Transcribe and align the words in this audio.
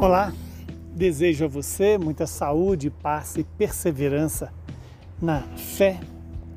Olá, 0.00 0.32
desejo 0.94 1.46
a 1.46 1.48
você 1.48 1.98
muita 1.98 2.24
saúde, 2.24 2.88
paz 2.88 3.34
e 3.34 3.42
perseverança 3.42 4.54
na 5.20 5.40
fé 5.56 5.98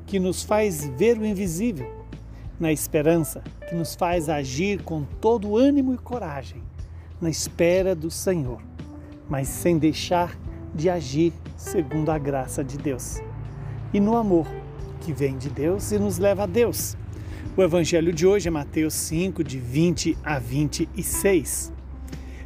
que 0.06 0.20
nos 0.20 0.44
faz 0.44 0.86
ver 0.96 1.18
o 1.18 1.26
invisível, 1.26 1.92
na 2.60 2.70
esperança 2.70 3.42
que 3.68 3.74
nos 3.74 3.96
faz 3.96 4.28
agir 4.28 4.84
com 4.84 5.02
todo 5.02 5.56
ânimo 5.56 5.92
e 5.92 5.98
coragem, 5.98 6.62
na 7.20 7.28
espera 7.28 7.96
do 7.96 8.12
Senhor, 8.12 8.62
mas 9.28 9.48
sem 9.48 9.76
deixar 9.76 10.38
de 10.72 10.88
agir 10.88 11.32
segundo 11.56 12.10
a 12.10 12.18
graça 12.18 12.62
de 12.62 12.78
Deus, 12.78 13.20
e 13.92 13.98
no 13.98 14.16
amor 14.16 14.46
que 15.00 15.12
vem 15.12 15.36
de 15.36 15.50
Deus 15.50 15.90
e 15.90 15.98
nos 15.98 16.16
leva 16.16 16.44
a 16.44 16.46
Deus. 16.46 16.96
O 17.56 17.62
evangelho 17.62 18.12
de 18.12 18.24
hoje 18.24 18.46
é 18.46 18.52
Mateus 18.52 18.94
5, 18.94 19.42
de 19.42 19.58
20 19.58 20.16
a 20.22 20.38
26. 20.38 21.81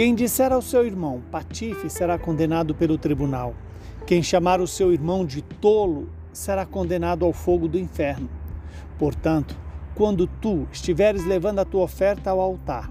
Quem 0.00 0.14
disser 0.14 0.50
ao 0.50 0.62
seu 0.62 0.86
irmão 0.86 1.20
patife 1.30 1.90
será 1.90 2.18
condenado 2.18 2.74
pelo 2.74 2.96
tribunal. 2.96 3.54
Quem 4.06 4.22
chamar 4.22 4.58
o 4.58 4.66
seu 4.66 4.94
irmão 4.94 5.26
de 5.26 5.42
tolo 5.42 6.08
será 6.32 6.64
condenado 6.64 7.22
ao 7.22 7.34
fogo 7.34 7.68
do 7.68 7.78
inferno. 7.78 8.26
Portanto, 8.98 9.54
quando 9.94 10.26
tu 10.26 10.66
estiveres 10.72 11.26
levando 11.26 11.58
a 11.58 11.66
tua 11.66 11.82
oferta 11.82 12.30
ao 12.30 12.40
altar 12.40 12.90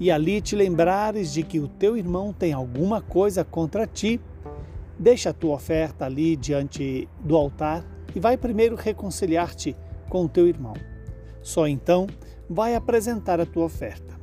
e 0.00 0.10
ali 0.10 0.40
te 0.40 0.56
lembrares 0.56 1.32
de 1.32 1.44
que 1.44 1.60
o 1.60 1.68
teu 1.68 1.96
irmão 1.96 2.32
tem 2.32 2.52
alguma 2.52 3.00
coisa 3.00 3.44
contra 3.44 3.86
ti, 3.86 4.20
deixa 4.98 5.30
a 5.30 5.32
tua 5.32 5.54
oferta 5.54 6.06
ali 6.06 6.34
diante 6.34 7.08
do 7.20 7.36
altar 7.36 7.84
e 8.16 8.18
vai 8.18 8.36
primeiro 8.36 8.74
reconciliar-te 8.74 9.76
com 10.08 10.24
o 10.24 10.28
teu 10.28 10.48
irmão. 10.48 10.74
Só 11.40 11.68
então 11.68 12.08
vai 12.50 12.74
apresentar 12.74 13.40
a 13.40 13.46
tua 13.46 13.64
oferta. 13.64 14.17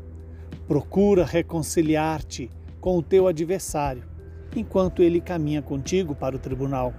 Procura 0.67 1.25
reconciliar-te 1.25 2.49
com 2.81 2.97
o 2.97 3.03
teu 3.03 3.27
adversário, 3.27 4.03
enquanto 4.55 5.03
ele 5.03 5.21
caminha 5.21 5.61
contigo 5.61 6.15
para 6.15 6.35
o 6.35 6.39
tribunal. 6.39 6.93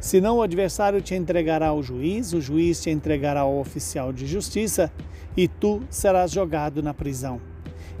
Senão 0.00 0.38
o 0.38 0.42
adversário 0.42 1.00
te 1.00 1.14
entregará 1.14 1.68
ao 1.68 1.82
juiz, 1.82 2.32
o 2.32 2.40
juiz 2.40 2.80
te 2.82 2.90
entregará 2.90 3.40
ao 3.40 3.58
oficial 3.58 4.12
de 4.12 4.26
justiça 4.26 4.90
e 5.36 5.46
tu 5.46 5.80
serás 5.90 6.30
jogado 6.30 6.82
na 6.82 6.92
prisão. 6.92 7.40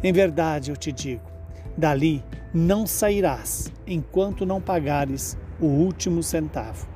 Em 0.02 0.12
verdade 0.12 0.70
eu 0.70 0.76
te 0.76 0.90
digo: 0.90 1.22
dali 1.76 2.24
não 2.52 2.86
sairás 2.86 3.72
enquanto 3.86 4.44
não 4.44 4.60
pagares 4.60 5.38
o 5.60 5.66
último 5.66 6.22
centavo. 6.22 6.86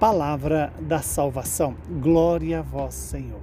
Palavra 0.00 0.72
da 0.80 1.02
salvação. 1.02 1.76
Glória 2.00 2.60
a 2.60 2.62
vós, 2.62 2.94
Senhor. 2.94 3.40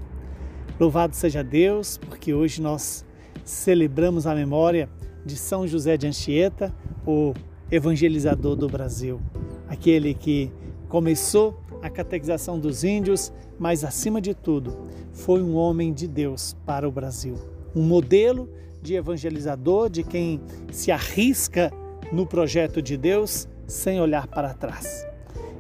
Louvado 0.80 1.16
seja 1.16 1.44
Deus, 1.44 1.98
porque 1.98 2.34
hoje 2.34 2.62
nós 2.62 3.06
celebramos 3.46 4.26
a 4.26 4.34
memória 4.36 4.90
de 5.24 5.38
São 5.38 5.68
José 5.68 5.96
de 5.96 6.08
Anchieta, 6.08 6.74
o 7.06 7.34
evangelizador 7.72 8.56
do 8.56 8.68
Brasil, 8.68 9.22
aquele 9.70 10.14
que 10.14 10.52
começou 10.90 11.60
a 11.82 11.90
catequização 11.90 12.60
dos 12.60 12.84
índios, 12.84 13.32
mas 13.60 13.84
acima 13.84 14.20
de 14.20 14.34
tudo, 14.34 14.76
foi 15.14 15.42
um 15.42 15.56
homem 15.56 15.94
de 15.94 16.08
Deus 16.08 16.58
para 16.66 16.88
o 16.88 16.92
Brasil, 16.92 17.36
um 17.76 17.84
modelo 17.84 18.50
de 18.82 18.96
evangelizador, 18.96 19.90
de 19.90 20.04
quem 20.04 20.42
se 20.72 20.92
arrisca 20.92 21.72
no 22.12 22.26
projeto 22.26 22.82
de 22.82 22.98
Deus 22.98 23.48
sem 23.68 24.00
olhar 24.00 24.28
para 24.28 24.54
trás. 24.54 25.06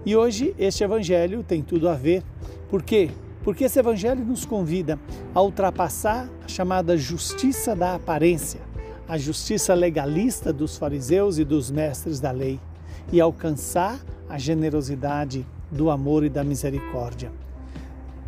E 0.05 0.15
hoje 0.15 0.53
este 0.59 0.83
evangelho 0.83 1.43
tem 1.43 1.61
tudo 1.61 1.89
a 1.89 1.95
ver, 1.95 2.23
porque 2.69 3.09
porque 3.45 3.65
esse 3.65 3.77
evangelho 3.77 4.25
nos 4.25 4.43
convida 4.43 4.99
a 5.33 5.39
ultrapassar 5.39 6.27
a 6.43 6.47
chamada 6.47 6.97
justiça 6.97 7.75
da 7.75 7.93
aparência, 7.93 8.59
a 9.07 9.19
justiça 9.19 9.71
legalista 9.75 10.51
dos 10.51 10.79
fariseus 10.79 11.37
e 11.37 11.45
dos 11.45 11.69
mestres 11.69 12.19
da 12.19 12.31
lei, 12.31 12.59
e 13.13 13.21
alcançar 13.21 13.99
a 14.27 14.39
generosidade 14.39 15.45
do 15.69 15.91
amor 15.91 16.23
e 16.23 16.29
da 16.29 16.43
misericórdia. 16.43 17.31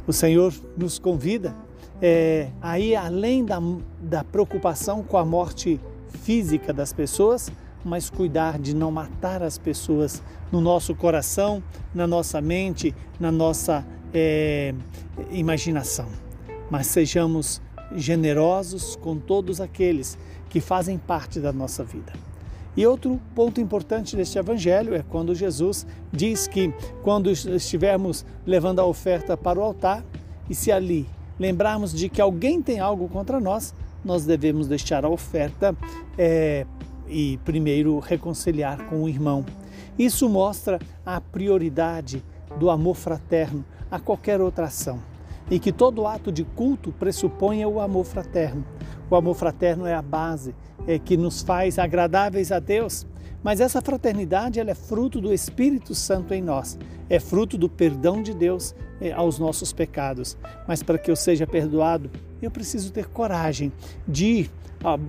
O 0.06 0.14
Senhor 0.14 0.54
nos 0.78 1.00
convida 1.00 1.56
é, 2.00 2.50
a 2.62 2.80
ir 2.80 2.96
além 2.96 3.44
da, 3.44 3.60
da 4.00 4.24
preocupação 4.24 5.02
com 5.02 5.18
a 5.18 5.26
morte 5.26 5.82
física 6.10 6.72
das 6.72 6.94
pessoas, 6.94 7.52
mas 7.84 8.08
cuidar 8.08 8.60
de 8.60 8.76
não 8.76 8.92
matar 8.92 9.42
as 9.42 9.58
pessoas 9.58 10.22
no 10.52 10.62
nosso 10.62 10.94
coração, 10.94 11.64
na 11.92 12.06
nossa 12.06 12.40
mente, 12.40 12.94
na 13.20 13.32
nossa 13.32 13.84
é, 14.14 14.74
imaginação, 15.32 16.08
mas 16.70 16.88
sejamos 16.88 17.62
generosos 17.96 18.96
com 18.96 19.18
todos 19.18 19.62
aqueles 19.62 20.18
que 20.50 20.60
fazem 20.60 20.98
parte 20.98 21.40
da 21.40 21.54
nossa 21.54 21.84
vida. 21.84 22.14
E 22.76 22.86
outro 22.86 23.20
ponto 23.34 23.60
importante 23.60 24.16
deste 24.16 24.38
evangelho 24.38 24.94
é 24.94 25.02
quando 25.02 25.34
Jesus 25.34 25.88
diz 26.12 26.48
que 26.48 26.72
quando 27.02 27.32
estivermos 27.32 28.24
levando 28.46 28.80
a 28.80 28.86
oferta 28.86 29.36
para 29.36 29.60
o 29.60 29.64
altar 29.64 30.06
e 30.48 30.54
se 30.54 30.72
ali 30.72 31.08
lembrarmos 31.40 31.92
de 31.92 32.08
que 32.08 32.22
alguém 32.22 32.62
tem 32.62 32.80
algo 32.80 33.10
contra 33.10 33.40
nós, 33.40 33.74
nós 34.06 34.26
devemos 34.26 34.68
deixar 34.68 35.04
a 35.06 35.10
oferta 35.10 35.76
é, 36.18 36.68
e 37.08 37.40
primeiro 37.44 37.98
reconciliar 37.98 38.86
com 38.86 39.04
o 39.04 39.10
irmão. 39.10 39.44
Isso 39.98 40.30
mostra 40.30 40.80
a 41.04 41.20
prioridade 41.20 42.24
do 42.60 42.70
amor 42.70 42.96
fraterno 42.96 43.66
a 43.90 44.00
qualquer 44.00 44.42
outra 44.42 44.66
ação 44.66 45.00
e 45.50 45.60
que 45.60 45.72
todo 45.72 46.06
ato 46.06 46.32
de 46.32 46.44
culto 46.44 46.92
pressuponha 46.92 47.68
o 47.68 47.80
amor 47.80 48.06
fraterno. 48.06 48.66
O 49.10 49.16
amor 49.16 49.36
fraterno 49.36 49.86
é 49.86 49.94
a 49.94 50.02
base 50.02 50.54
é, 50.86 51.00
que 51.00 51.16
nos 51.16 51.42
faz 51.42 51.80
agradáveis 51.80 52.52
a 52.52 52.60
Deus, 52.60 53.08
mas 53.42 53.62
essa 53.62 53.82
fraternidade 53.82 54.60
ela 54.60 54.72
é 54.72 54.76
fruto 54.76 55.22
do 55.22 55.34
Espírito 55.34 55.96
Santo 55.96 56.34
em 56.34 56.42
nós, 56.42 56.78
é 57.10 57.20
fruto 57.20 57.58
do 57.58 57.70
perdão 57.70 58.22
de 58.22 58.34
Deus 58.34 58.76
é, 59.00 59.14
aos 59.14 59.40
nossos 59.40 59.72
pecados. 59.72 60.38
Mas 60.68 60.84
para 60.84 60.98
que 60.98 61.10
eu 61.10 61.16
seja 61.16 61.48
perdoado, 61.48 62.10
eu 62.42 62.52
preciso 62.52 62.92
ter 62.92 63.08
coragem 63.08 63.72
de 64.08 64.26
ir 64.26 64.52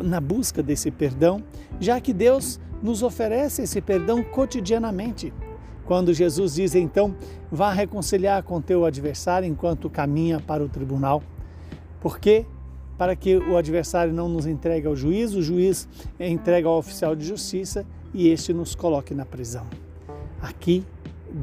na 0.03 0.21
busca 0.21 0.63
desse 0.63 0.91
perdão, 0.91 1.43
já 1.81 2.01
que 2.01 2.13
Deus 2.13 2.61
nos 2.83 3.03
oferece 3.03 3.63
esse 3.63 3.81
perdão 3.81 4.23
cotidianamente. 4.23 5.33
Quando 5.89 6.13
Jesus 6.13 6.57
diz 6.57 6.75
então, 6.75 7.17
vá 7.51 7.73
reconciliar 7.73 8.43
com 8.43 8.61
teu 8.61 8.85
adversário 8.85 9.49
enquanto 9.49 9.89
caminha 9.89 10.39
para 10.39 10.63
o 10.63 10.69
tribunal. 10.69 11.23
Porque 11.99 12.45
para 12.99 13.17
que 13.17 13.39
o 13.39 13.57
adversário 13.57 14.13
não 14.13 14.29
nos 14.29 14.47
entregue 14.47 14.87
ao 14.87 14.95
juiz, 14.95 15.33
o 15.33 15.41
juiz 15.41 15.89
entrega 16.21 16.69
ao 16.69 16.77
oficial 16.77 17.17
de 17.17 17.25
justiça 17.25 17.87
e 18.13 18.29
este 18.29 18.53
nos 18.53 18.75
coloque 18.75 19.15
na 19.15 19.25
prisão. 19.25 19.67
Aqui 20.43 20.85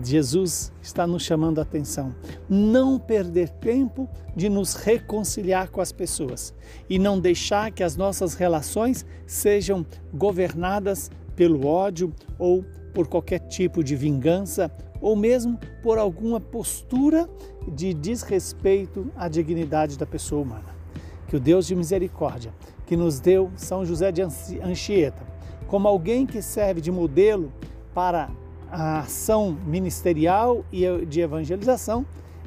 Jesus 0.03 0.72
está 0.79 1.07
nos 1.07 1.23
chamando 1.23 1.57
a 1.57 1.63
atenção. 1.63 2.13
Não 2.47 3.00
perder 3.00 3.50
tempo 3.50 4.07
de 4.35 4.47
nos 4.47 4.75
reconciliar 4.75 5.72
com 5.72 5.81
as 5.81 5.91
pessoas 5.91 6.53
e 6.88 7.00
não 7.00 7.19
deixar 7.19 7.71
que 7.71 7.83
as 7.83 7.95
nossas 7.95 8.36
relações 8.36 9.07
sejam 9.25 9.83
governadas 10.13 11.09
pelo 11.36 11.65
ódio 11.65 12.13
ou 12.38 12.63
por 12.95 13.07
qualquer 13.07 13.39
tipo 13.39 13.83
de 13.83 13.94
vingança 13.95 14.71
ou 15.01 15.18
mesmo 15.18 15.59
por 15.83 16.00
alguma 16.00 16.39
postura 16.39 17.30
de 17.68 17.94
desrespeito 17.94 19.12
à 19.18 19.27
dignidade 19.27 19.97
da 19.97 20.06
pessoa 20.06 20.42
humana. 20.42 20.74
Que 21.27 21.36
o 21.36 21.39
Deus 21.39 21.68
de 21.68 21.75
misericórdia, 21.75 22.53
que 22.86 22.95
nos 22.95 23.19
deu 23.19 23.51
São 23.57 23.86
José 23.86 24.12
de 24.13 24.21
Anchieta, 24.21 25.21
como 25.68 25.88
alguém 25.89 26.25
que 26.25 26.42
serve 26.42 26.80
de 26.80 26.92
modelo 26.92 27.51
para 27.94 28.30
a 28.71 29.00
ação 29.00 29.57
ministerial 29.65 30.63
e 30.71 31.06
de 31.06 31.19
evangelização, 31.19 32.06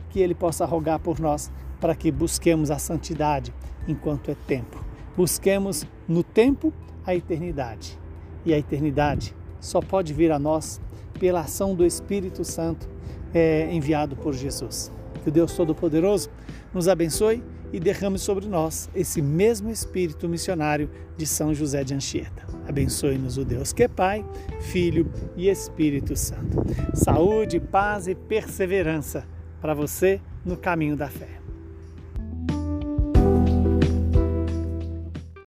que 0.08 0.20
ele 0.20 0.34
possa 0.34 0.64
rogar 0.64 0.98
por 0.98 1.20
nós 1.20 1.50
para 1.78 1.94
que 1.94 2.10
busquemos 2.10 2.70
a 2.70 2.78
santidade 2.78 3.52
enquanto 3.86 4.30
é 4.30 4.36
tempo. 4.46 4.82
Busquemos 5.14 5.86
no 6.06 6.22
tempo 6.22 6.72
a 7.04 7.14
eternidade. 7.14 7.98
E 8.46 8.54
a 8.54 8.58
eternidade 8.58 9.34
só 9.60 9.80
pode 9.80 10.12
vir 10.12 10.30
a 10.32 10.38
nós 10.38 10.80
pela 11.18 11.40
ação 11.40 11.74
do 11.74 11.84
Espírito 11.84 12.44
Santo 12.44 12.88
é, 13.34 13.72
enviado 13.72 14.16
por 14.16 14.32
Jesus. 14.34 14.90
Que 15.22 15.28
o 15.28 15.32
Deus 15.32 15.52
Todo-Poderoso 15.54 16.30
nos 16.72 16.88
abençoe 16.88 17.42
e 17.72 17.78
derrame 17.78 18.18
sobre 18.18 18.46
nós 18.46 18.88
esse 18.94 19.20
mesmo 19.20 19.70
espírito 19.70 20.28
missionário 20.28 20.90
de 21.16 21.26
São 21.26 21.52
José 21.52 21.84
de 21.84 21.94
Anchieta. 21.94 22.46
Abençoe-nos 22.66 23.36
o 23.36 23.44
Deus 23.44 23.72
que 23.72 23.82
é 23.82 23.88
Pai, 23.88 24.24
Filho 24.60 25.10
e 25.36 25.48
Espírito 25.48 26.16
Santo. 26.16 26.64
Saúde, 26.94 27.60
paz 27.60 28.06
e 28.06 28.14
perseverança 28.14 29.26
para 29.60 29.74
você 29.74 30.20
no 30.44 30.56
caminho 30.56 30.96
da 30.96 31.08
fé. 31.08 31.47